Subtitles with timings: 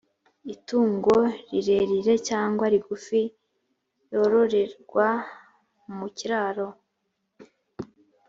[0.53, 1.15] itungo
[1.49, 3.21] rirerire cyangwa irigufi
[4.11, 5.07] yororerwa
[5.97, 6.67] mu kiraro,